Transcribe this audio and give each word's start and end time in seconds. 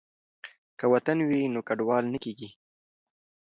که 0.77 0.85
وطن 0.93 1.17
وي 1.27 1.41
نو 1.53 1.59
کډوال 1.67 2.03
نه 2.13 2.17
کیږي. 2.23 2.49